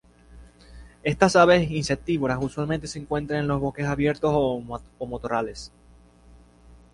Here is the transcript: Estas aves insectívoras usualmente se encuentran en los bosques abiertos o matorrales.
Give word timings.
Estas 1.03 1.35
aves 1.35 1.69
insectívoras 1.69 2.39
usualmente 2.41 2.87
se 2.87 2.97
encuentran 2.97 3.41
en 3.41 3.47
los 3.47 3.61
bosques 3.61 3.85
abiertos 3.85 4.31
o 4.33 5.05
matorrales. 5.05 5.71